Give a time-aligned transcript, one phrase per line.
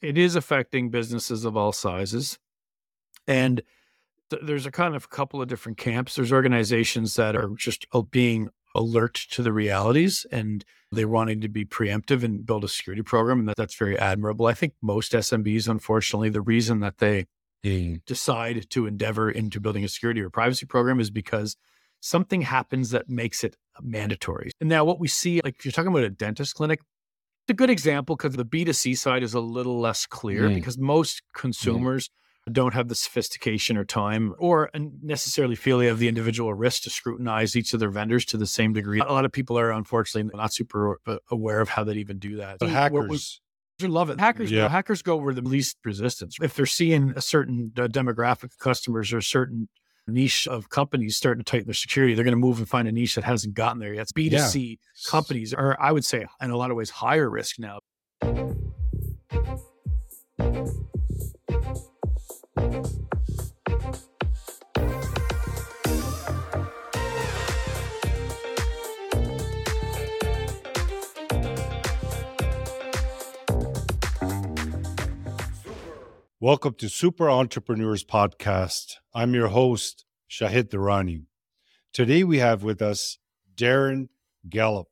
[0.00, 2.38] it is affecting businesses of all sizes.
[3.26, 3.62] And
[4.30, 6.14] th- there's a kind of couple of different camps.
[6.14, 11.48] There's organizations that are just uh, being alert to the realities and they're wanting to
[11.48, 13.40] be preemptive and build a security program.
[13.40, 14.46] And that, that's very admirable.
[14.46, 17.26] I think most SMBs, unfortunately, the reason that they
[17.64, 18.04] mm.
[18.04, 21.56] decide to endeavor into building a security or privacy program is because
[22.00, 24.52] something happens that makes it mandatory.
[24.60, 26.80] And now what we see, like if you're talking about a dentist clinic,
[27.46, 30.54] it's a good example because the B2C side is a little less clear mm.
[30.56, 32.10] because most consumers
[32.48, 32.52] mm.
[32.52, 34.68] don't have the sophistication or time or
[35.00, 38.48] necessarily feel they have the individual risk to scrutinize each of their vendors to the
[38.48, 38.98] same degree.
[38.98, 41.00] A lot of people are unfortunately not super
[41.30, 42.58] aware of how they even do that.
[42.58, 43.40] The hackers.
[43.80, 44.18] We love it.
[44.18, 44.62] Hackers yeah.
[44.62, 44.68] go.
[44.68, 46.38] Hackers go where the least resistance.
[46.42, 49.68] If they're seeing a certain uh, demographic of customers or a certain
[50.08, 52.92] niche of companies starting to tighten their security, they're going to move and find a
[52.92, 54.08] niche that hasn't gotten there yet.
[54.16, 55.10] B2C yeah.
[55.10, 57.80] companies are, I would say, in a lot of ways, higher risk now.
[76.38, 78.98] Welcome to Super Entrepreneurs Podcast.
[79.12, 80.04] I'm your host,
[80.36, 81.22] Shahid Durrani.
[81.94, 83.16] Today we have with us
[83.54, 84.08] Darren
[84.46, 84.88] Gallop.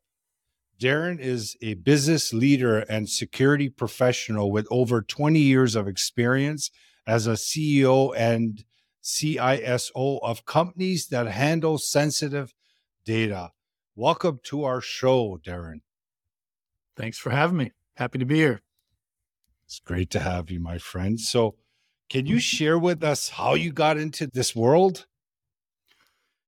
[0.80, 6.70] Darren is a business leader and security professional with over 20 years of experience
[7.06, 8.64] as a CEO and
[9.02, 12.54] CISO of companies that handle sensitive
[13.04, 13.50] data.
[13.94, 15.82] Welcome to our show, Darren.
[16.96, 17.72] Thanks for having me.
[17.96, 18.62] Happy to be here.
[19.66, 21.20] It's great to have you, my friend.
[21.20, 21.56] So,
[22.08, 25.04] can you share with us how you got into this world?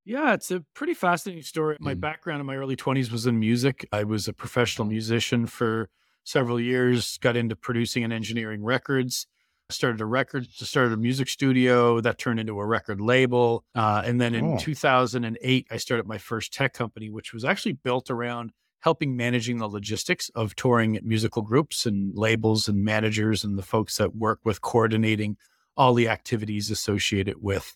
[0.07, 1.75] Yeah, it's a pretty fascinating story.
[1.81, 1.99] My mm.
[1.99, 3.85] background in my early 20s was in music.
[3.91, 5.89] I was a professional musician for
[6.23, 9.27] several years, got into producing and engineering records.
[9.69, 13.65] Started a record, started a music studio that turned into a record label.
[13.75, 14.57] Uh, and then in oh.
[14.57, 19.67] 2008, I started my first tech company, which was actually built around helping managing the
[19.67, 24.61] logistics of touring musical groups and labels and managers and the folks that work with
[24.61, 25.35] coordinating
[25.75, 27.75] all the activities associated with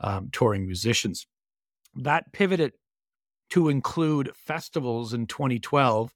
[0.00, 1.26] um, touring musicians.
[1.96, 2.72] That pivoted
[3.50, 6.12] to include festivals in 2012.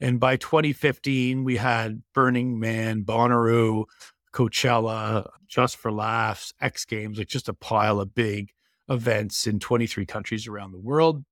[0.00, 3.84] And by 2015, we had Burning Man, Bonnaroo,
[4.32, 8.50] Coachella, Just for Laughs, X Games, like just a pile of big
[8.88, 11.24] events in 23 countries around the world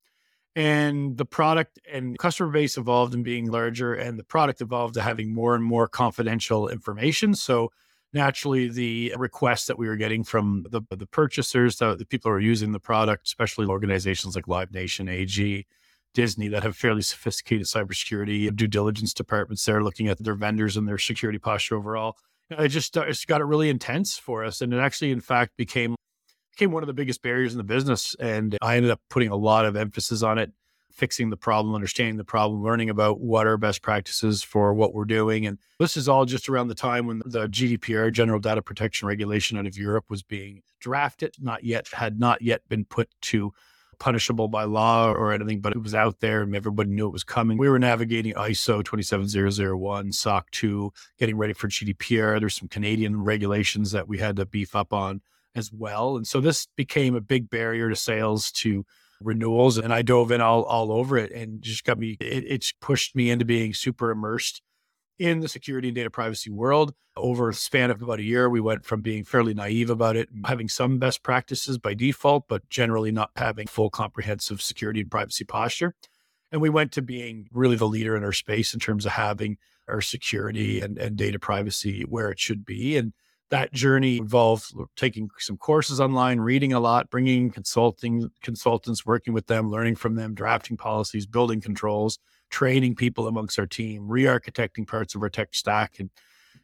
[0.54, 5.02] and the product and customer base evolved in being larger and the product evolved to
[5.02, 7.70] having more and more confidential information so
[8.12, 12.36] naturally the requests that we were getting from the, the purchasers the, the people who
[12.36, 15.64] are using the product especially organizations like live nation AEG
[16.14, 20.86] disney that have fairly sophisticated cybersecurity due diligence departments they're looking at their vendors and
[20.86, 22.16] their security posture overall
[22.50, 25.52] it just uh, it got it really intense for us and it actually in fact
[25.56, 25.96] became
[26.52, 28.14] became one of the biggest barriers in the business.
[28.20, 30.52] And I ended up putting a lot of emphasis on it,
[30.92, 35.04] fixing the problem, understanding the problem, learning about what are best practices for what we're
[35.04, 35.46] doing.
[35.46, 39.58] And this is all just around the time when the GDPR, General Data Protection Regulation
[39.58, 43.52] out of Europe, was being drafted, not yet, had not yet been put to
[43.98, 47.22] punishable by law or anything, but it was out there and everybody knew it was
[47.22, 47.56] coming.
[47.56, 52.40] We were navigating ISO 27001, SOC 2, getting ready for GDPR.
[52.40, 55.20] There's some Canadian regulations that we had to beef up on
[55.54, 56.16] as well.
[56.16, 58.84] And so this became a big barrier to sales to
[59.24, 59.78] renewals.
[59.78, 63.14] And I dove in all, all over it and just got me, it, it's pushed
[63.14, 64.62] me into being super immersed
[65.18, 66.94] in the security and data privacy world.
[67.16, 70.28] Over a span of about a year, we went from being fairly naive about it,
[70.46, 75.44] having some best practices by default, but generally not having full comprehensive security and privacy
[75.44, 75.94] posture.
[76.50, 79.58] And we went to being really the leader in our space in terms of having
[79.88, 82.96] our security and, and data privacy where it should be.
[82.96, 83.12] And
[83.52, 89.46] that journey involved taking some courses online, reading a lot, bringing consulting consultants, working with
[89.46, 92.18] them, learning from them, drafting policies, building controls,
[92.48, 96.08] training people amongst our team, re-architecting parts of our tech stack and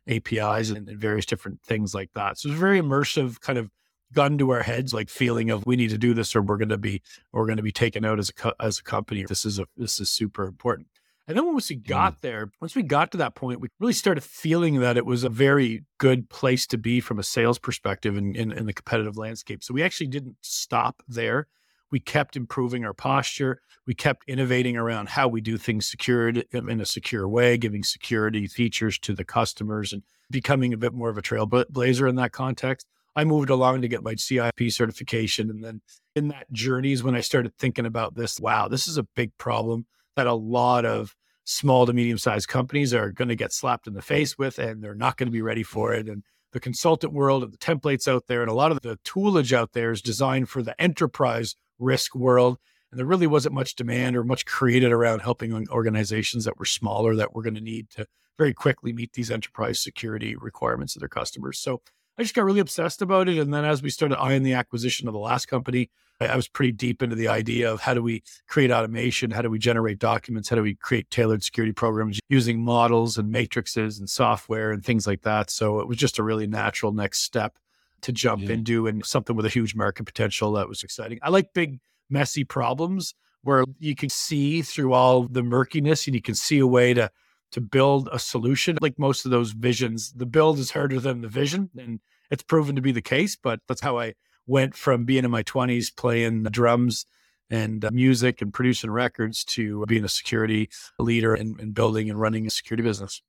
[0.08, 2.38] APIs and, and various different things like that.
[2.38, 3.70] So it's very immersive kind of
[4.14, 6.70] gun to our heads, like feeling of we need to do this or we're going
[6.70, 7.02] to be
[7.32, 9.24] we're going to be taken out as a co- as a company.
[9.24, 10.86] This is a this is super important.
[11.28, 12.20] And then once we got mm.
[12.22, 15.28] there, once we got to that point, we really started feeling that it was a
[15.28, 19.62] very good place to be from a sales perspective in, in, in the competitive landscape.
[19.62, 21.46] So we actually didn't stop there.
[21.90, 23.60] We kept improving our posture.
[23.86, 28.46] We kept innovating around how we do things secured in a secure way, giving security
[28.46, 32.86] features to the customers and becoming a bit more of a trailblazer in that context.
[33.14, 35.50] I moved along to get my CIP certification.
[35.50, 35.80] And then
[36.14, 39.36] in that journey is when I started thinking about this wow, this is a big
[39.36, 39.86] problem
[40.18, 43.94] that a lot of small to medium sized companies are going to get slapped in
[43.94, 46.08] the face with and they're not going to be ready for it.
[46.08, 46.22] And
[46.52, 49.72] the consultant world and the templates out there and a lot of the toolage out
[49.72, 52.58] there is designed for the enterprise risk world.
[52.90, 57.14] And there really wasn't much demand or much created around helping organizations that were smaller
[57.16, 58.06] that were going to need to
[58.36, 61.58] very quickly meet these enterprise security requirements of their customers.
[61.58, 61.80] So
[62.18, 63.38] I just got really obsessed about it.
[63.38, 65.88] And then as we started eyeing the acquisition of the last company,
[66.20, 69.30] I was pretty deep into the idea of how do we create automation?
[69.30, 70.48] How do we generate documents?
[70.48, 75.06] How do we create tailored security programs using models and matrices and software and things
[75.06, 75.48] like that?
[75.48, 77.56] So it was just a really natural next step
[78.00, 78.50] to jump yeah.
[78.50, 81.20] into and something with a huge market potential that was exciting.
[81.22, 81.78] I like big,
[82.10, 86.66] messy problems where you can see through all the murkiness and you can see a
[86.66, 87.10] way to
[87.52, 88.78] to build a solution.
[88.80, 91.70] Like most of those visions, the build is harder than the vision.
[91.78, 92.00] And
[92.30, 94.14] it's proven to be the case, but that's how I
[94.46, 97.06] went from being in my 20s playing drums
[97.50, 100.68] and uh, music and producing records to being a security
[100.98, 103.22] leader and, and building and running a security business.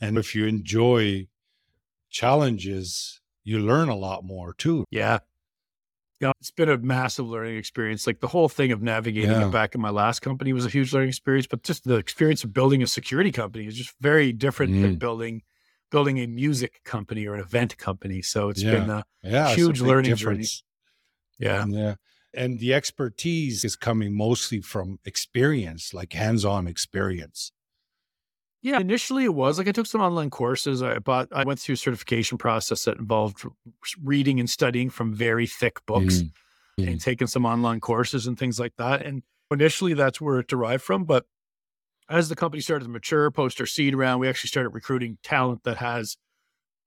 [0.00, 1.28] And if you enjoy
[2.10, 4.84] challenges, you learn a lot more too.
[4.90, 5.20] Yeah.
[6.20, 8.06] Yeah, it's been a massive learning experience.
[8.06, 9.48] Like the whole thing of navigating yeah.
[9.48, 12.44] it back in my last company was a huge learning experience, but just the experience
[12.44, 14.82] of building a security company is just very different mm.
[14.82, 15.42] than building
[15.90, 18.22] building a music company or an event company.
[18.22, 18.70] So it's yeah.
[18.72, 20.62] been a yeah, huge a learning difference.
[21.40, 21.54] journey.
[21.54, 21.66] Yeah.
[21.68, 21.94] Yeah.
[22.32, 27.52] And the expertise is coming mostly from experience, like hands-on experience.
[28.64, 30.82] Yeah, initially it was like I took some online courses.
[30.82, 33.44] I bought, I went through a certification process that involved
[34.02, 36.30] reading and studying from very thick books mm.
[36.80, 36.88] Mm.
[36.88, 39.04] and taking some online courses and things like that.
[39.04, 41.04] And initially that's where it derived from.
[41.04, 41.26] But
[42.08, 45.64] as the company started to mature, post our seed round, we actually started recruiting talent
[45.64, 46.16] that has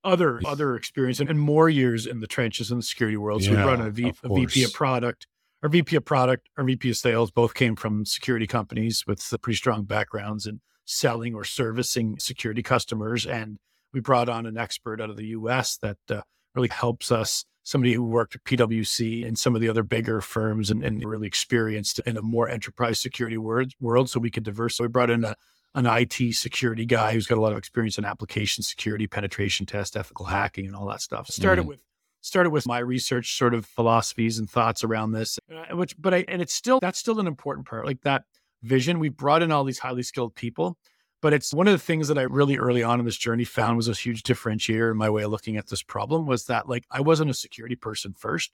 [0.04, 3.44] other other experience and, and more years in the trenches in the security world.
[3.44, 5.28] So yeah, we in a, v, a VP of product,
[5.62, 9.58] our VP of product, our VP of sales, both came from security companies with pretty
[9.58, 13.28] strong backgrounds in selling or servicing security customers.
[13.28, 13.58] And
[13.94, 16.22] we brought on an expert out of the US that uh,
[16.56, 20.72] really helps us somebody who worked at PwC and some of the other bigger firms
[20.72, 24.84] and, and really experienced in a more enterprise security world, world so we could diversify.
[24.84, 25.36] So we brought in a,
[25.76, 29.98] an IT security guy who's got a lot of experience in application security, penetration test,
[29.98, 31.28] ethical hacking, and all that stuff.
[31.28, 31.68] Started mm.
[31.68, 31.80] with
[32.22, 36.26] started with my research sort of philosophies and thoughts around this, uh, which but I
[36.30, 37.86] and it's still that's still an important part.
[37.86, 38.24] Like that
[38.64, 40.78] vision, we brought in all these highly skilled people
[41.22, 43.78] but it's one of the things that I really early on in this journey found
[43.78, 46.86] was a huge differentiator in my way of looking at this problem was that like
[46.92, 48.52] I wasn't a security person first.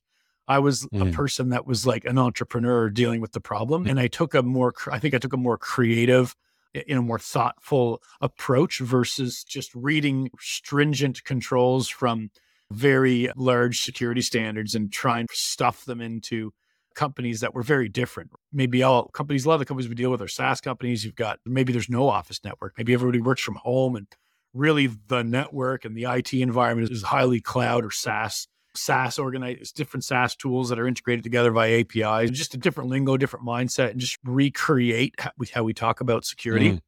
[0.48, 1.10] I was mm.
[1.10, 3.88] a person that was like an entrepreneur dealing with the problem.
[3.88, 6.36] And I took a more, I think I took a more creative,
[6.74, 12.32] in a more thoughtful approach versus just reading stringent controls from
[12.72, 16.52] very large security standards and trying to stuff them into
[16.96, 18.32] companies that were very different.
[18.52, 21.04] Maybe all companies, a lot of the companies we deal with are SaaS companies.
[21.04, 22.74] You've got maybe there's no office network.
[22.78, 24.08] Maybe everybody works from home and
[24.54, 28.48] really the network and the IT environment is highly cloud or SaaS.
[28.76, 33.18] SaaS organized different SaaS tools that are integrated together via APIs, just a different lingo,
[33.18, 36.80] different mindset, and just recreate how we, how we talk about security mm.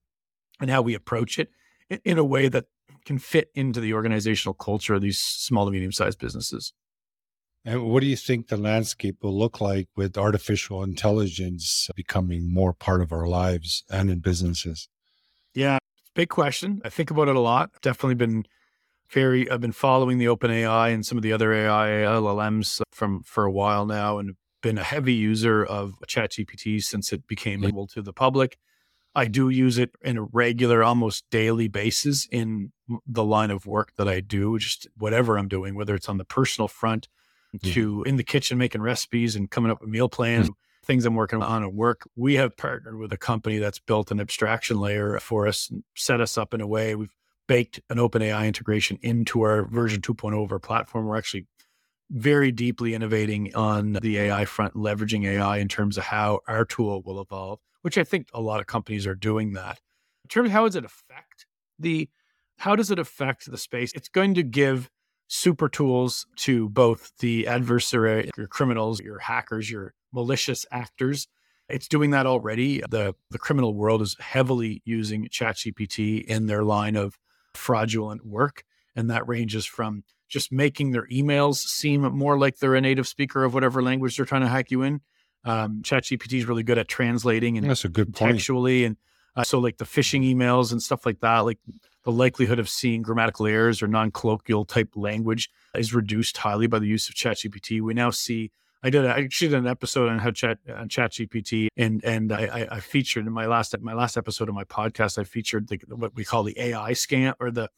[0.60, 1.50] and how we approach it
[1.90, 2.66] in, in a way that
[3.06, 6.74] can fit into the organizational culture of these small to medium sized businesses.
[7.67, 12.73] And what do you think the landscape will look like with artificial intelligence becoming more
[12.73, 14.88] part of our lives and in businesses?
[15.56, 15.79] Yeah,
[16.13, 16.79] big question.
[16.85, 17.71] I think about it a lot.
[17.81, 18.45] Definitely been
[19.09, 23.45] very I've been following the OpenAI and some of the other AI LLMs from for
[23.45, 28.01] a while now and been a heavy user of ChatGPT since it became available to
[28.01, 28.57] the public.
[29.16, 32.73] I do use it in a regular, almost daily basis in
[33.07, 36.25] the line of work that I do, just whatever I'm doing, whether it's on the
[36.25, 37.07] personal front
[37.59, 37.74] mm-hmm.
[37.74, 40.45] to in the kitchen making recipes and coming up with meal plans.
[40.45, 40.85] Mm-hmm.
[40.85, 42.07] Things I'm working on at work.
[42.16, 46.21] We have partnered with a company that's built an abstraction layer for us and set
[46.21, 46.94] us up in a way.
[46.94, 47.16] We've
[47.47, 51.06] baked an OpenAI integration into our version 2.0 of our platform.
[51.06, 51.47] We're actually
[52.12, 57.02] very deeply innovating on the AI front, leveraging AI in terms of how our tool
[57.04, 59.80] will evolve, which I think a lot of companies are doing that.
[60.24, 61.45] In terms of how does it affect
[61.80, 62.09] the
[62.57, 63.92] how does it affect the space?
[63.94, 64.90] It's going to give
[65.27, 71.27] super tools to both the adversary, your criminals, your hackers, your malicious actors.
[71.67, 72.81] It's doing that already.
[72.89, 77.17] The the criminal world is heavily using ChatGPT in their line of
[77.55, 78.63] fraudulent work.
[78.95, 83.44] And that ranges from just making their emails seem more like they're a native speaker
[83.44, 85.01] of whatever language they're trying to hack you in.
[85.44, 88.31] Um, ChatGPT is really good at translating and that's a good point.
[88.31, 88.97] textually and
[89.35, 91.59] uh, so like the phishing emails and stuff like that, like
[92.06, 96.88] the likelihood of seeing grammatical errors or non-colloquial type language is reduced highly by the
[96.88, 97.81] use of ChatGPT.
[97.81, 98.52] We now see
[98.85, 99.04] I did.
[99.04, 103.33] Actually did an episode on how chat on ChatGPT, and and I, I featured in
[103.33, 105.18] my last my last episode of my podcast.
[105.18, 107.71] I featured the, what we call the AI scam or the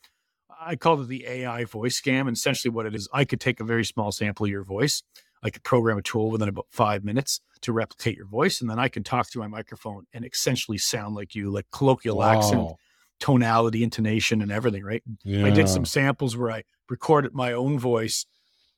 [0.60, 2.22] I called it the AI voice scam.
[2.22, 5.02] And essentially, what it is, I could take a very small sample of your voice.
[5.42, 8.80] I could program a tool within about five minutes to replicate your voice, and then
[8.80, 12.38] I can talk through my microphone and essentially sound like you, like colloquial wow.
[12.38, 12.74] accent,
[13.20, 14.84] tonality, intonation, and everything.
[14.84, 15.04] Right?
[15.24, 15.46] Yeah.
[15.46, 18.26] I did some samples where I recorded my own voice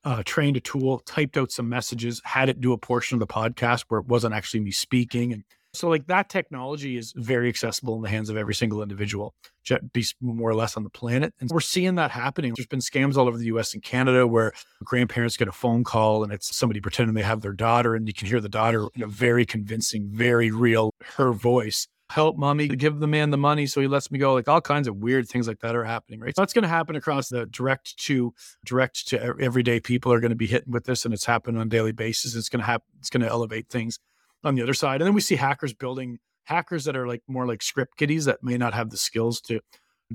[0.03, 3.27] uh, trained a tool, typed out some messages, had it do a portion of the
[3.27, 5.33] podcast where it wasn't actually me speaking.
[5.33, 5.43] And
[5.73, 9.35] so, like, that technology is very accessible in the hands of every single individual,
[10.19, 11.33] more or less on the planet.
[11.39, 12.53] And we're seeing that happening.
[12.55, 14.53] There's been scams all over the US and Canada where
[14.83, 18.13] grandparents get a phone call and it's somebody pretending they have their daughter, and you
[18.13, 22.99] can hear the daughter in a very convincing, very real, her voice help mommy give
[22.99, 25.47] the man the money so he lets me go like all kinds of weird things
[25.47, 28.33] like that are happening right so that's going to happen across the direct to
[28.65, 31.67] direct to everyday people are going to be hitting with this and it's happening on
[31.67, 33.99] a daily basis it's going to happen it's going to elevate things
[34.43, 37.45] on the other side and then we see hackers building hackers that are like more
[37.45, 39.59] like script kiddies that may not have the skills to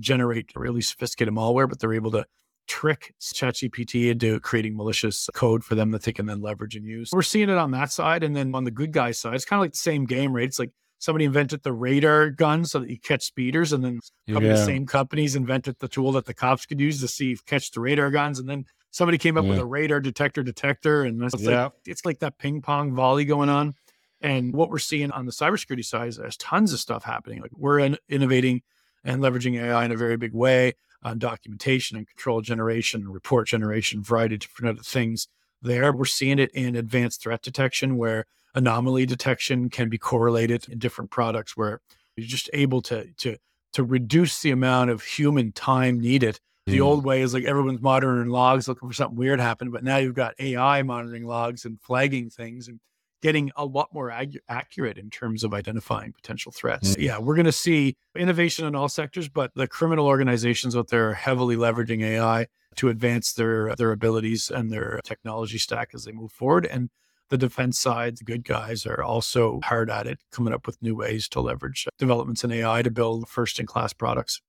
[0.01, 2.25] generate really sophisticated malware but they're able to
[2.67, 7.11] trick ChatGPT into creating malicious code for them that they can then leverage and use.
[7.13, 8.23] We're seeing it on that side.
[8.23, 10.47] And then on the good guy side, it's kind of like the same game, right?
[10.47, 10.71] It's like
[11.05, 14.39] somebody invented the radar gun so that you catch speeders, and then yeah.
[14.41, 17.81] the same companies invented the tool that the cops could use to see catch the
[17.81, 19.51] radar guns, and then somebody came up yeah.
[19.51, 21.65] with a radar detector detector, and it's yeah.
[21.65, 23.75] like it's like that ping pong volley going on.
[24.21, 27.43] And what we're seeing on the cybersecurity side is there's tons of stuff happening.
[27.43, 28.63] Like we're in, innovating
[29.05, 33.47] and leveraging AI in a very big way on documentation and control generation and report
[33.47, 35.29] generation, variety of different other things
[35.61, 35.93] there.
[35.93, 41.11] We're seeing it in advanced threat detection where anomaly detection can be correlated in different
[41.11, 41.81] products where
[42.17, 43.37] you're just able to to
[43.73, 46.39] to reduce the amount of human time needed.
[46.67, 46.85] The mm.
[46.85, 50.15] old way is like everyone's monitoring logs looking for something weird happened, but now you've
[50.15, 52.81] got AI monitoring logs and flagging things and
[53.21, 56.95] getting a lot more ag- accurate in terms of identifying potential threats.
[56.95, 57.03] Mm.
[57.03, 61.11] Yeah, we're going to see innovation in all sectors, but the criminal organizations out there
[61.11, 62.47] are heavily leveraging AI
[62.77, 66.91] to advance their their abilities and their technology stack as they move forward and
[67.31, 70.95] the defense side, the good guys are also hard at it, coming up with new
[70.95, 74.41] ways to leverage uh, developments in AI to build first in class products.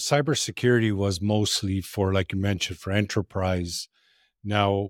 [0.00, 3.88] Cybersecurity was mostly for, like you mentioned, for enterprise.
[4.42, 4.88] Now,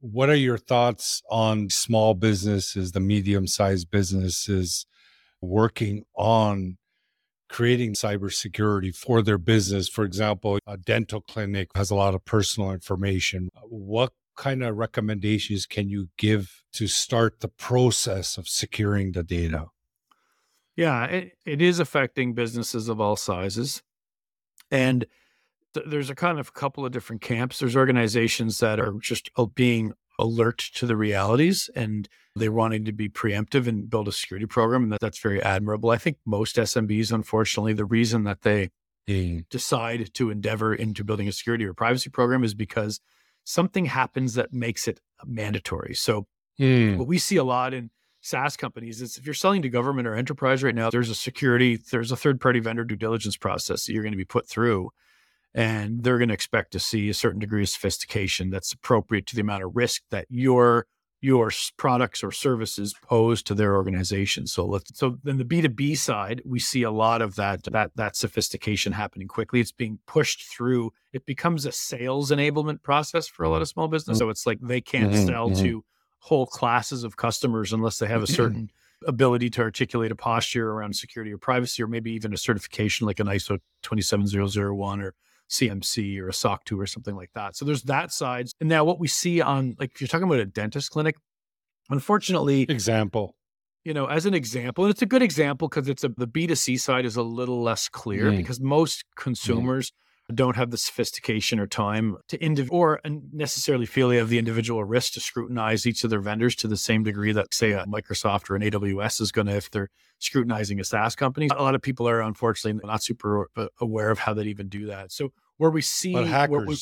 [0.00, 4.86] what are your thoughts on small businesses, the medium sized businesses
[5.40, 6.78] working on
[7.48, 9.88] creating cybersecurity for their business?
[9.88, 13.48] For example, a dental clinic has a lot of personal information.
[13.62, 19.66] What kind of recommendations can you give to start the process of securing the data?
[20.76, 23.82] Yeah, it, it is affecting businesses of all sizes.
[24.70, 25.06] And
[25.74, 27.58] th- there's a kind of couple of different camps.
[27.58, 32.92] There's organizations that are just uh, being alert to the realities and they're wanting to
[32.92, 34.82] be preemptive and build a security program.
[34.82, 35.90] And that, that's very admirable.
[35.90, 38.70] I think most SMBs, unfortunately, the reason that they
[39.08, 39.48] mm.
[39.48, 43.00] decide to endeavor into building a security or privacy program is because
[43.46, 45.94] something happens that makes it mandatory.
[45.94, 46.26] So
[46.60, 46.98] mm.
[46.98, 50.16] what we see a lot in SaaS companies is if you're selling to government or
[50.16, 53.92] enterprise right now, there's a security, there's a third party vendor due diligence process that
[53.92, 54.90] you're going to be put through.
[55.54, 59.36] And they're going to expect to see a certain degree of sophistication that's appropriate to
[59.36, 60.86] the amount of risk that your
[61.26, 64.46] your products or services pose to their organization.
[64.46, 68.14] So let's so then the B2B side, we see a lot of that that that
[68.14, 69.58] sophistication happening quickly.
[69.58, 70.92] It's being pushed through.
[71.12, 74.18] It becomes a sales enablement process for a lot of small business.
[74.18, 74.26] Mm-hmm.
[74.26, 75.64] So it's like they can't mm-hmm, sell mm-hmm.
[75.64, 75.84] to
[76.20, 78.70] whole classes of customers unless they have a certain
[79.04, 83.18] ability to articulate a posture around security or privacy or maybe even a certification like
[83.18, 85.12] an ISO 27001 or
[85.50, 87.56] CMMC or a SOC 2 or something like that.
[87.56, 88.48] So there's that side.
[88.60, 91.16] And now what we see on, like, if you're talking about a dentist clinic,
[91.90, 93.36] unfortunately, example,
[93.84, 96.80] you know, as an example, and it's a good example because it's a, the B2C
[96.80, 98.36] side is a little less clear mm.
[98.36, 99.90] because most consumers.
[99.90, 99.94] Mm
[100.34, 103.00] don't have the sophistication or time to indiv- or
[103.32, 106.76] necessarily feel they have the individual risk to scrutinize each of their vendors to the
[106.76, 110.80] same degree that say a Microsoft or an AWS is going to if they're scrutinizing
[110.80, 111.48] a SaaS company.
[111.52, 113.48] A lot of people are unfortunately not super
[113.80, 115.12] aware of how they even do that.
[115.12, 116.66] So where we see but hackers.
[116.66, 116.76] We,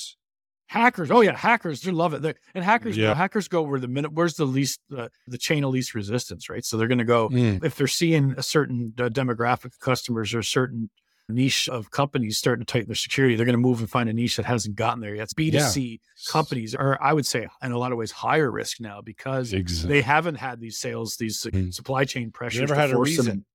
[0.66, 2.22] hackers, oh yeah, hackers, they love it.
[2.22, 3.02] They're, and hackers, yeah.
[3.02, 5.94] you know, hackers go where the minute, where's the least, uh, the chain of least
[5.94, 6.64] resistance, right?
[6.64, 7.62] So they're going to go mm.
[7.62, 10.88] if they're seeing a certain uh, demographic of customers or certain
[11.32, 14.12] niche of companies starting to tighten their security, they're going to move and find a
[14.12, 15.28] niche that hasn't gotten there yet.
[15.36, 15.96] B2C yeah.
[16.30, 19.94] companies are, I would say, in a lot of ways, higher risk now because exactly.
[19.94, 21.72] they haven't had these sales, these mm.
[21.72, 22.60] supply chain pressures.
[22.60, 23.26] Never had a reason.
[23.26, 23.46] Them.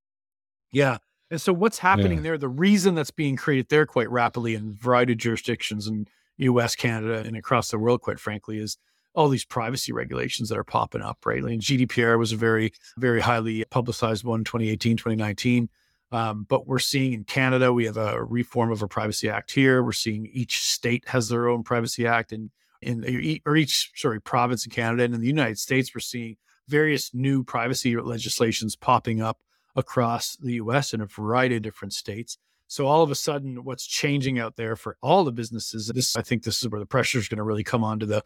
[0.71, 0.97] Yeah.
[1.31, 2.23] And so what's happening yeah.
[2.23, 6.07] there, the reason that's being created there quite rapidly in a variety of jurisdictions in
[6.37, 8.77] US, Canada, and across the world, quite frankly, is
[9.13, 11.43] all these privacy regulations that are popping up, right?
[11.43, 15.69] Like GDPR was a very, very highly publicized one, 2018, 2019.
[16.11, 19.83] Um, but we're seeing in Canada, we have a reform of a privacy act here.
[19.83, 22.49] We're seeing each state has their own privacy act and
[22.81, 26.37] in or each sorry province in Canada and in the United States, we're seeing
[26.67, 29.39] various new privacy legislations popping up
[29.75, 32.37] across the US in a variety of different states.
[32.67, 36.21] So all of a sudden, what's changing out there for all the businesses, this I
[36.21, 38.23] think this is where the pressure is going to really come onto the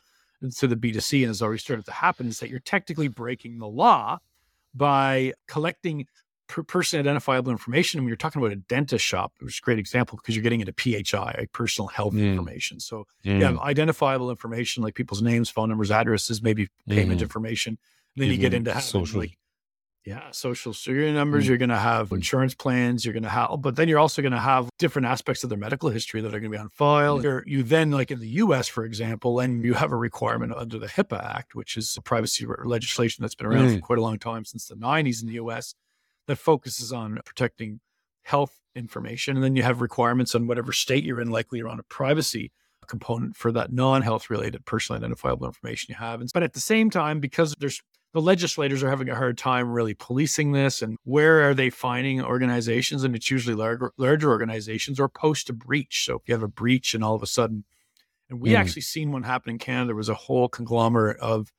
[0.58, 3.68] to the B2C and has already started to happen, is that you're technically breaking the
[3.68, 4.20] law
[4.76, 6.06] by collecting
[6.54, 7.98] per- person identifiable information.
[7.98, 10.44] And when you're talking about a dentist shop, which is a great example because you're
[10.44, 12.30] getting into PHI, like personal health mm.
[12.30, 12.80] information.
[12.80, 13.40] So mm.
[13.40, 17.24] you have identifiable information like people's names, phone numbers, addresses, maybe payment mm.
[17.24, 17.80] information.
[18.16, 19.22] And then you get into social.
[19.22, 19.38] like
[20.06, 21.46] yeah, social security numbers.
[21.46, 21.48] Mm.
[21.48, 22.18] You're going to have mm.
[22.18, 23.04] insurance plans.
[23.06, 25.58] You're going to have, but then you're also going to have different aspects of their
[25.58, 27.24] medical history that are going to be on file.
[27.24, 30.78] You're, you then, like in the U.S., for example, and you have a requirement under
[30.78, 33.82] the HIPAA Act, which is a privacy legislation that's been around for mm.
[33.82, 35.74] quite a long time since the 90s in the U.S
[36.28, 37.80] that focuses on protecting
[38.24, 39.36] health information.
[39.36, 42.52] And then you have requirements on whatever state you're in, likely around a privacy
[42.88, 46.22] component for that non-health related personally identifiable information you have.
[46.34, 47.82] But at the same time, because there's
[48.14, 52.22] the legislators are having a hard time really policing this and where are they finding
[52.24, 56.44] organizations and it's usually larger, larger organizations or post a breach so if you have
[56.44, 57.66] a breach and all of a sudden
[58.30, 58.56] and we mm.
[58.56, 61.52] actually seen one happen in canada there was a whole conglomerate of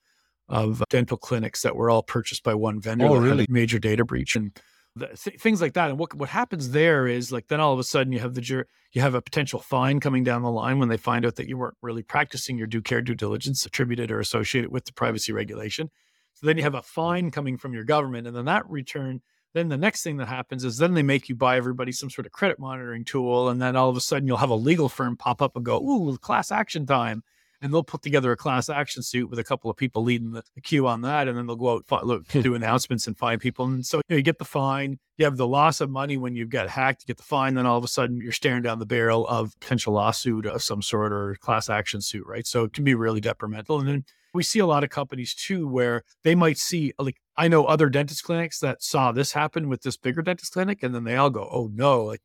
[0.48, 3.06] of dental clinics that were all purchased by one vendor.
[3.06, 3.46] Oh, really?
[3.48, 4.58] major data breach and
[4.98, 5.90] th- things like that.
[5.90, 8.40] And what what happens there is like then all of a sudden you have the
[8.40, 11.48] jur- you have a potential fine coming down the line when they find out that
[11.48, 15.32] you weren't really practicing your due care due diligence attributed or associated with the privacy
[15.32, 15.90] regulation.
[16.34, 19.22] So then you have a fine coming from your government, and then that return.
[19.54, 22.26] Then the next thing that happens is then they make you buy everybody some sort
[22.26, 25.16] of credit monitoring tool, and then all of a sudden you'll have a legal firm
[25.16, 27.22] pop up and go, "Ooh, class action time."
[27.60, 30.42] And they'll put together a class action suit with a couple of people leading the,
[30.54, 32.40] the queue on that, and then they'll go out look, hmm.
[32.40, 33.64] do announcements and find people.
[33.66, 36.34] And so you, know, you get the fine, you have the loss of money when
[36.34, 38.78] you've get hacked, you get the fine, then all of a sudden you're staring down
[38.78, 42.46] the barrel of potential lawsuit of some sort or class action suit, right?
[42.46, 43.78] So it can be really detrimental.
[43.78, 47.48] And then we see a lot of companies too where they might see like I
[47.48, 51.04] know other dentist clinics that saw this happen with this bigger dentist clinic, and then
[51.04, 52.20] they all go, "Oh no!" Like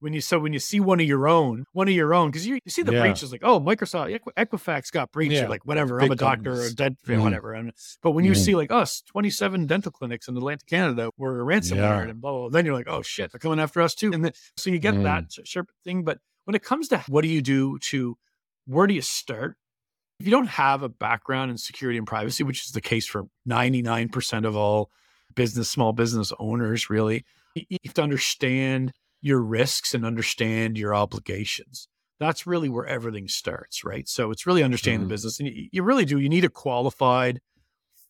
[0.00, 2.46] when you so when you see one of your own, one of your own, because
[2.46, 3.00] you, you see the yeah.
[3.00, 5.46] breaches like, oh, Microsoft Equ- Equifax got breached, yeah.
[5.46, 5.98] like whatever.
[5.98, 7.22] Big I'm a doctor or dead, mm-hmm.
[7.22, 7.52] whatever.
[7.52, 8.40] And, but when you mm-hmm.
[8.40, 12.02] see like us, 27 dental clinics in Atlantic Canada were ransomware yeah.
[12.02, 14.10] and blah, blah, blah, then you're like, oh shit, they're coming after us too.
[14.12, 15.02] And then so you get mm.
[15.04, 16.02] that of thing.
[16.02, 18.16] But when it comes to what do you do to
[18.66, 19.56] where do you start?
[20.18, 23.24] If you don't have a background in security and privacy, which is the case for
[23.48, 24.90] 99% of all
[25.34, 31.88] business, small business owners, really, you have to understand your risks and understand your obligations.
[32.18, 34.08] That's really where everything starts, right?
[34.08, 35.08] So it's really understanding mm-hmm.
[35.08, 35.40] the business.
[35.40, 36.18] And you, you really do.
[36.18, 37.40] You need a qualified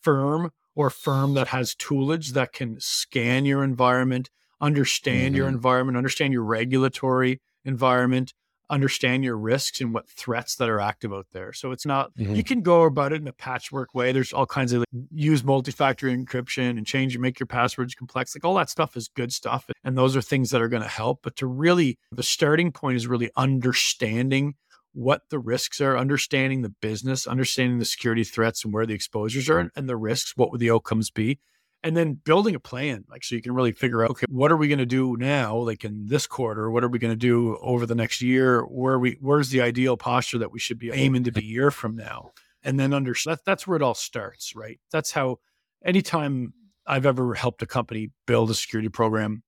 [0.02, 5.36] firm or firm that has toolage that can scan your environment, understand mm-hmm.
[5.36, 8.34] your environment, understand your regulatory environment,
[8.70, 11.52] understand your risks and what threats that are active out there.
[11.52, 12.34] So it's not, mm-hmm.
[12.34, 14.12] you can go about it in a patchwork way.
[14.12, 18.34] There's all kinds of like, use multi-factor encryption and change, and make your passwords complex.
[18.34, 19.66] Like all that stuff is good stuff.
[19.84, 21.20] And those are things that are going to help.
[21.22, 24.54] But to really, the starting point is really understanding
[24.92, 29.48] what the risks are, understanding the business, understanding the security threats and where the exposures
[29.48, 31.38] are and the risks, what would the outcomes be
[31.82, 34.56] and then building a plan like so you can really figure out okay what are
[34.56, 36.70] we going to do now like in this quarter?
[36.70, 38.62] What are we going to do over the next year?
[38.62, 41.70] Where we where's the ideal posture that we should be aiming to be a year
[41.70, 42.32] from now?
[42.62, 44.78] And then under that, that's where it all starts right?
[44.90, 45.38] That's how
[45.84, 46.52] anytime
[46.86, 49.42] i've ever helped a company build a security program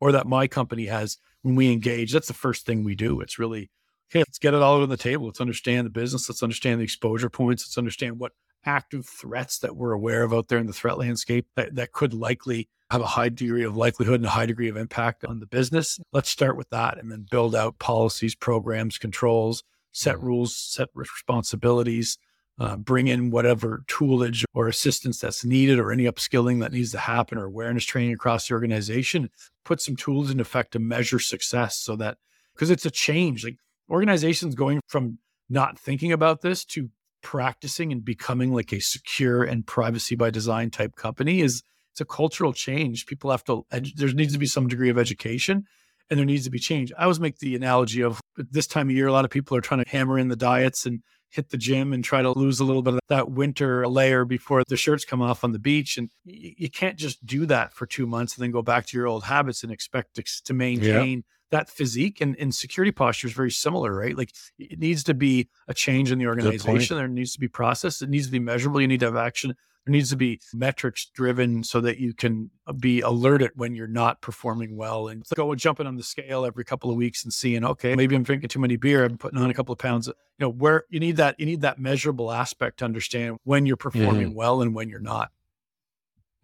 [0.00, 3.20] or that my company has when we engage that's the first thing we do.
[3.20, 3.70] It's really
[4.10, 5.26] okay let's get it all on the table.
[5.26, 6.28] Let's understand the business.
[6.28, 7.64] Let's understand the exposure points.
[7.64, 8.32] Let's understand what
[8.66, 12.14] active threats that we're aware of out there in the threat landscape that, that could
[12.14, 15.46] likely have a high degree of likelihood and a high degree of impact on the
[15.46, 15.98] business.
[16.12, 20.26] Let's start with that and then build out policies, programs, controls, set mm-hmm.
[20.26, 22.18] rules, set responsibilities,
[22.58, 26.98] uh, bring in whatever toolage or assistance that's needed or any upskilling that needs to
[26.98, 29.30] happen or awareness training across the organization.
[29.64, 32.18] Put some tools in effect to measure success so that
[32.54, 33.44] because it's a change.
[33.44, 33.56] Like
[33.90, 36.90] organizations going from not thinking about this to
[37.24, 42.04] practicing and becoming like a secure and privacy by design type company is it's a
[42.04, 43.06] cultural change.
[43.06, 45.64] People have to there needs to be some degree of education
[46.10, 46.92] and there needs to be change.
[46.96, 49.62] I always make the analogy of this time of year, a lot of people are
[49.62, 52.64] trying to hammer in the diets and hit the gym and try to lose a
[52.64, 55.96] little bit of that winter layer before the shirts come off on the beach.
[55.96, 59.08] And you can't just do that for two months and then go back to your
[59.08, 61.24] old habits and expect to, maintain
[61.54, 64.18] that physique and, and security posture is very similar, right?
[64.18, 66.96] Like it needs to be a change in the organization.
[66.96, 68.02] There needs to be process.
[68.02, 68.80] It needs to be measurable.
[68.80, 69.54] You need to have action.
[69.86, 73.86] There needs to be metrics driven so that you can uh, be alerted when you're
[73.86, 77.64] not performing well and go jumping on the scale every couple of weeks and seeing,
[77.64, 79.04] okay, maybe I'm drinking too many beer.
[79.04, 80.08] I'm putting on a couple of pounds.
[80.08, 83.76] You know, where you need that, you need that measurable aspect to understand when you're
[83.76, 84.34] performing mm-hmm.
[84.34, 85.30] well and when you're not.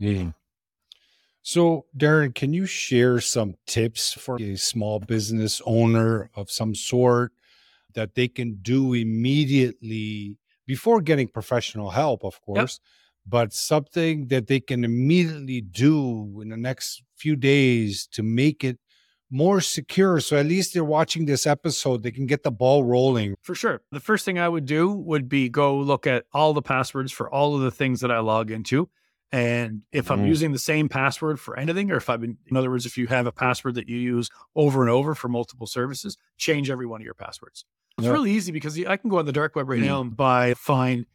[0.01, 0.29] Mm-hmm.
[1.43, 7.33] So, Darren, can you share some tips for a small business owner of some sort
[7.95, 12.91] that they can do immediately before getting professional help, of course, yep.
[13.27, 18.79] but something that they can immediately do in the next few days to make it
[19.31, 20.21] more secure.
[20.21, 23.35] So at least they're watching this episode, they can get the ball rolling.
[23.43, 23.81] For sure.
[23.91, 27.31] The first thing I would do would be go look at all the passwords for
[27.31, 28.89] all of the things that I log into
[29.33, 30.29] and if I'm mm.
[30.29, 33.07] using the same password for anything, or if I've been, in other words, if you
[33.07, 37.01] have a password that you use over and over for multiple services, change every one
[37.01, 37.65] of your passwords.
[37.97, 38.13] It's yep.
[38.13, 39.87] really easy because I can go on the dark web right mm.
[39.87, 41.07] now and buy, find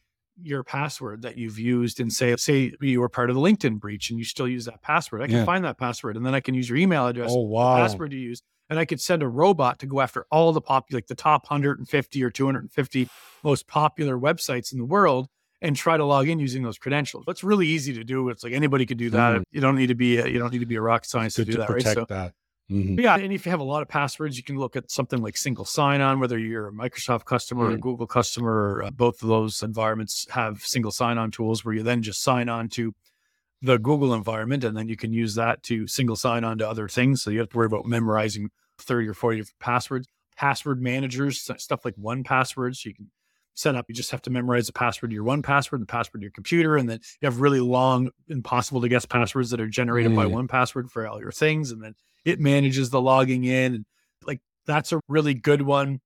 [0.41, 4.09] your password that you've used and say, say you were part of the LinkedIn breach
[4.09, 5.21] and you still use that password.
[5.21, 5.45] I can yeah.
[5.45, 7.77] find that password and then I can use your email address, oh, wow.
[7.77, 10.85] password you use, and I could send a robot to go after all the pop,
[10.91, 13.09] like the top 150 or 250
[13.43, 15.27] most popular websites in the world
[15.65, 17.25] and try to log in using those credentials.
[17.27, 18.29] It's really easy to do.
[18.29, 19.37] It's like anybody could do that.
[19.37, 19.43] Mm.
[19.51, 21.45] You don't need to be a, you don't need to be a rocket scientist to
[21.45, 21.67] do to that.
[21.67, 21.95] Protect right?
[21.95, 22.33] So, that.
[22.71, 22.99] Mm-hmm.
[22.99, 25.37] Yeah, and if you have a lot of passwords, you can look at something like
[25.37, 26.19] single sign-on.
[26.19, 27.71] Whether you're a Microsoft customer mm.
[27.71, 31.83] or a Google customer, uh, both of those environments have single sign-on tools where you
[31.83, 32.93] then just sign on to
[33.61, 36.87] the Google environment, and then you can use that to single sign on to other
[36.87, 37.21] things.
[37.21, 38.49] So you have to worry about memorizing
[38.79, 40.07] thirty or forty passwords.
[40.37, 43.09] Password managers, stuff like 1Password, so you can
[43.55, 43.85] set up.
[43.87, 46.77] You just have to memorize the password to your 1Password, the password to your computer,
[46.77, 50.15] and then you have really long, impossible to guess passwords that are generated mm.
[50.15, 53.73] by 1Password for all your things, and then it manages the logging in.
[53.73, 53.85] And
[54.25, 56.01] like that's a really good one.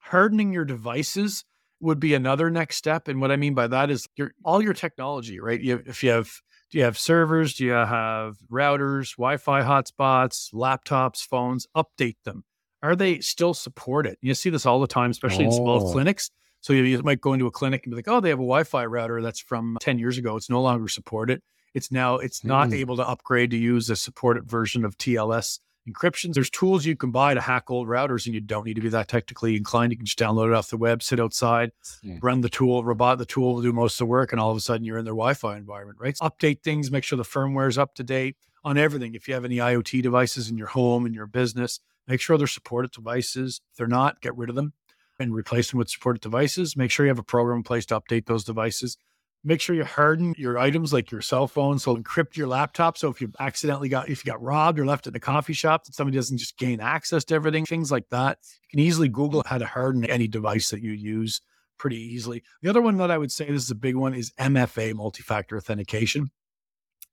[0.00, 1.44] Hardening your devices
[1.80, 3.08] would be another next step.
[3.08, 5.60] And what I mean by that is your all your technology, right?
[5.60, 6.30] You, if you have
[6.70, 7.54] do you have servers?
[7.54, 11.66] Do you have routers, Wi-Fi hotspots, laptops, phones?
[11.74, 12.44] Update them.
[12.82, 14.16] Are they still supported?
[14.20, 15.48] You see this all the time, especially oh.
[15.48, 15.92] in small oh.
[15.92, 16.30] clinics.
[16.60, 18.42] So you, you might go into a clinic and be like, oh, they have a
[18.42, 20.36] Wi-Fi router that's from 10 years ago.
[20.36, 21.40] It's no longer supported.
[21.74, 22.74] It's now it's not mm.
[22.74, 26.32] able to upgrade to use a supported version of TLS encryption.
[26.32, 28.88] There's tools you can buy to hack old routers, and you don't need to be
[28.88, 29.92] that technically inclined.
[29.92, 31.72] You can just download it off the web, sit outside,
[32.04, 32.18] mm.
[32.22, 34.56] run the tool, robot the tool will do most of the work, and all of
[34.56, 36.16] a sudden you're in their Wi-Fi environment, right?
[36.16, 39.14] Update things, make sure the firmware is up to date on everything.
[39.14, 42.46] If you have any IoT devices in your home in your business, make sure they're
[42.46, 43.60] supported devices.
[43.72, 44.72] If they're not, get rid of them
[45.18, 46.76] and replace them with supported devices.
[46.76, 48.96] Make sure you have a program in place to update those devices.
[49.44, 51.78] Make sure you harden your items like your cell phone.
[51.78, 52.98] So encrypt your laptop.
[52.98, 55.84] So if you accidentally got, if you got robbed or left at a coffee shop,
[55.84, 58.38] that somebody doesn't just gain access to everything, things like that.
[58.62, 61.40] You can easily Google how to harden any device that you use
[61.78, 62.42] pretty easily.
[62.62, 65.22] The other one that I would say, this is a big one, is MFA, multi
[65.22, 66.30] factor authentication.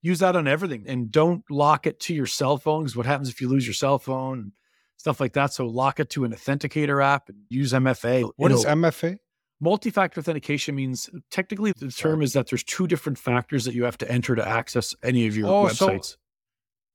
[0.02, 3.30] Use that on everything and don't lock it to your cell phone because what happens
[3.30, 4.52] if you lose your cell phone?
[4.98, 5.54] Stuff like that.
[5.54, 8.30] So lock it to an authenticator app and use MFA.
[8.38, 9.18] What is MFA?
[9.62, 13.98] Multi-factor authentication means technically the term is that there's two different factors that you have
[14.00, 16.06] to enter to access any of your oh, websites.
[16.06, 16.16] So,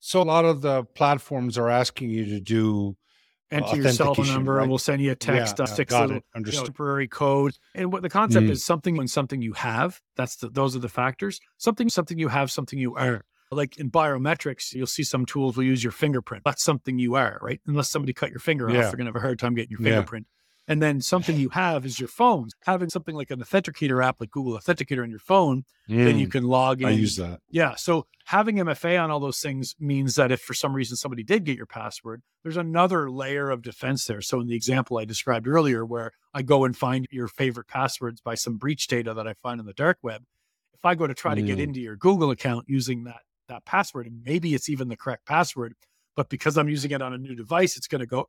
[0.01, 2.97] so a lot of the platforms are asking you to do
[3.51, 4.63] enter your cell phone number right?
[4.63, 7.57] and we'll send you a text, yeah, uh, six little you know, temporary code.
[7.75, 8.51] And what the concept mm.
[8.51, 11.41] is something when something you have, that's the, those are the factors.
[11.59, 13.25] Something, something you have, something you are.
[13.51, 16.45] Like in biometrics, you'll see some tools will use your fingerprint.
[16.45, 17.61] That's something you are, right?
[17.67, 19.81] Unless somebody cut your finger off, they're going to have a hard time getting your
[19.81, 20.27] fingerprint.
[20.29, 20.41] Yeah.
[20.71, 22.49] And then something you have is your phone.
[22.65, 26.29] Having something like an authenticator app like Google Authenticator on your phone, mm, then you
[26.29, 26.31] mm.
[26.31, 26.87] can log in.
[26.87, 27.41] I use that.
[27.51, 27.75] Yeah.
[27.75, 31.43] So having MFA on all those things means that if for some reason somebody did
[31.43, 34.21] get your password, there's another layer of defense there.
[34.21, 38.21] So in the example I described earlier, where I go and find your favorite passwords
[38.21, 40.23] by some breach data that I find on the dark web,
[40.73, 41.37] if I go to try mm.
[41.37, 41.63] to get mm.
[41.63, 44.07] into your Google account using that that password.
[44.07, 45.75] And maybe it's even the correct password,
[46.17, 48.29] but because I'm using it on a new device, it's going to go,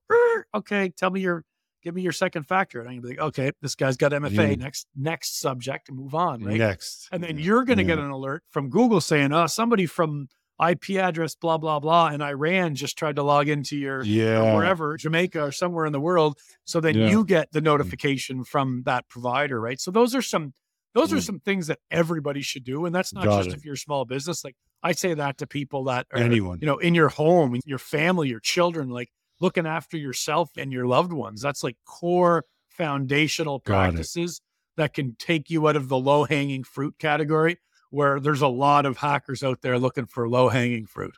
[0.54, 1.44] okay, tell me your,
[1.84, 2.80] give me your second factor.
[2.80, 4.56] And I'm going to be like, okay, this guy's got MFA.
[4.56, 4.60] Mm.
[4.60, 6.44] Next, next subject, and move on.
[6.44, 6.58] Right?
[6.58, 7.08] Next.
[7.12, 7.96] And then you're going to yeah.
[7.96, 10.28] get an alert from Google saying, oh, somebody from
[10.66, 12.08] IP address, blah, blah, blah.
[12.08, 14.56] And Iran just tried to log into your, yeah.
[14.56, 16.38] wherever, Jamaica or somewhere in the world.
[16.66, 17.10] So then yeah.
[17.10, 17.66] you get the mm.
[17.66, 19.80] notification from that provider, right?
[19.80, 20.54] So those are some,
[20.94, 21.24] those are mm.
[21.24, 22.86] some things that everybody should do.
[22.86, 23.60] And that's not Got just it.
[23.60, 24.44] if you're a small business.
[24.44, 27.78] Like I say that to people that are, anyone, you know, in your home, your
[27.78, 31.41] family, your children, like looking after yourself and your loved ones.
[31.41, 34.41] That's like core foundational practices
[34.78, 37.58] that can take you out of the low hanging fruit category
[37.89, 41.17] where there's a lot of hackers out there looking for low hanging fruit.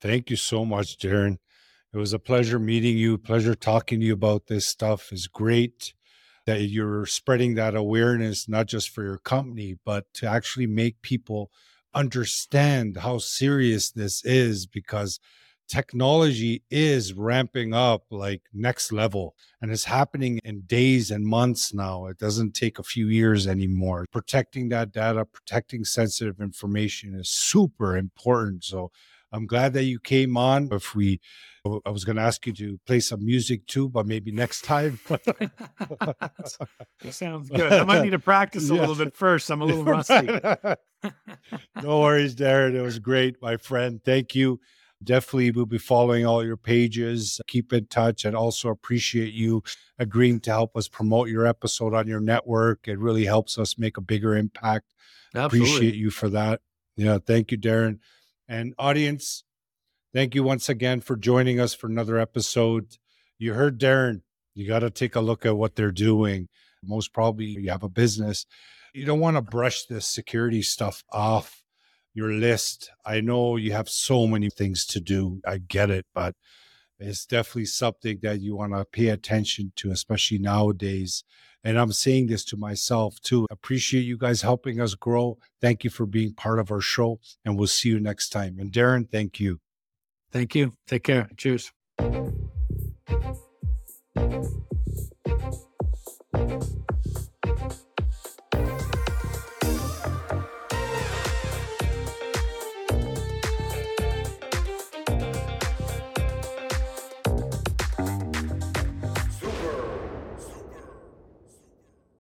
[0.00, 1.36] Thank you so much, Darren.
[1.92, 5.12] It was a pleasure meeting you, pleasure talking to you about this stuff.
[5.12, 5.94] is great
[6.46, 11.50] that you're spreading that awareness, not just for your company, but to actually make people
[11.96, 15.18] understand how serious this is because
[15.68, 22.06] technology is ramping up like next level and it's happening in days and months now.
[22.06, 24.06] It doesn't take a few years anymore.
[24.12, 28.62] Protecting that data, protecting sensitive information is super important.
[28.62, 28.92] So
[29.32, 30.68] I'm glad that you came on.
[30.72, 31.20] If we,
[31.84, 34.98] I was going to ask you to play some music too, but maybe next time.
[37.10, 37.72] sounds good.
[37.72, 38.80] I might need to practice a yeah.
[38.80, 39.50] little bit first.
[39.50, 40.28] I'm a little rusty.
[41.82, 42.74] no worries, Darren.
[42.74, 44.00] It was great, my friend.
[44.04, 44.60] Thank you.
[45.04, 47.40] Definitely we'll be following all your pages.
[47.48, 49.62] Keep in touch and also appreciate you
[49.98, 52.88] agreeing to help us promote your episode on your network.
[52.88, 54.94] It really helps us make a bigger impact.
[55.34, 55.58] Absolutely.
[55.58, 56.60] Appreciate you for that.
[56.96, 57.18] Yeah.
[57.18, 57.98] Thank you, Darren.
[58.48, 59.42] And audience,
[60.14, 62.96] thank you once again for joining us for another episode.
[63.38, 64.22] You heard Darren.
[64.54, 66.48] You got to take a look at what they're doing.
[66.82, 68.46] Most probably you have a business.
[68.94, 71.64] You don't want to brush this security stuff off
[72.14, 72.90] your list.
[73.04, 75.40] I know you have so many things to do.
[75.46, 76.34] I get it, but
[76.98, 81.24] it's definitely something that you want to pay attention to, especially nowadays.
[81.66, 83.48] And I'm saying this to myself too.
[83.50, 85.36] Appreciate you guys helping us grow.
[85.60, 87.18] Thank you for being part of our show.
[87.44, 88.60] And we'll see you next time.
[88.60, 89.58] And Darren, thank you.
[90.30, 90.74] Thank you.
[90.86, 91.28] Take care.
[91.36, 91.72] Cheers.
[91.98, 92.36] Thank
[94.34, 94.66] you.